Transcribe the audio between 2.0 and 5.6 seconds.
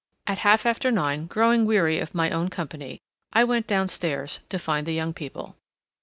my own company, I went downstairs to find the young people.